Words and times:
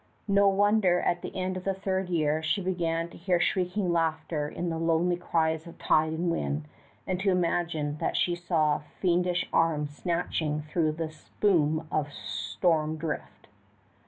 No 0.27 0.47
wonder 0.49 0.99
at 0.99 1.21
the 1.21 1.35
end 1.35 1.55
of 1.57 1.63
the 1.63 1.75
third 1.75 2.09
year 2.09 2.41
she 2.41 2.59
began 2.59 3.07
to 3.09 3.17
hear 3.17 3.39
shrieking 3.39 3.91
laughter 3.93 4.49
in 4.49 4.69
the 4.71 4.79
lonely 4.79 5.15
cries 5.15 5.67
of 5.67 5.77
tide 5.77 6.13
and 6.13 6.31
wind, 6.31 6.67
and 7.05 7.19
to 7.19 7.29
imagine 7.29 7.99
that 7.99 8.17
she 8.17 8.33
saw 8.33 8.79
fiendish 8.99 9.47
arms 9.53 9.95
snatching 9.95 10.63
through 10.63 10.93
the 10.93 11.11
spume 11.11 11.87
of 11.91 12.11
storm 12.13 12.97
drift. 12.97 13.47